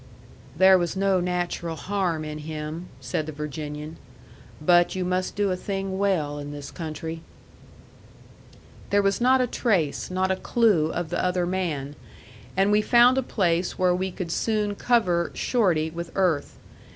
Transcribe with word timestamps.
"There 0.57 0.79
was 0.79 0.95
no 0.95 1.19
natural 1.19 1.75
harm 1.75 2.25
in 2.25 2.39
him," 2.39 2.87
said 2.99 3.27
the 3.27 3.31
Virginian. 3.31 3.97
"But 4.59 4.95
you 4.95 5.05
must 5.05 5.35
do 5.35 5.51
a 5.51 5.55
thing 5.55 5.99
well 5.99 6.39
in 6.39 6.51
this 6.51 6.71
country." 6.71 7.21
There 8.89 9.03
was 9.03 9.21
not 9.21 9.41
a 9.41 9.45
trace, 9.45 10.09
not 10.09 10.31
a 10.31 10.35
clew, 10.37 10.89
of 10.91 11.09
the 11.09 11.23
other 11.23 11.45
man; 11.45 11.95
and 12.57 12.71
we 12.71 12.81
found 12.81 13.19
a 13.19 13.21
place 13.21 13.77
where 13.77 13.93
we 13.93 14.09
could 14.09 14.31
soon 14.31 14.73
cover 14.73 15.29
Shorty 15.35 15.91
with 15.91 16.11
earth. 16.15 16.57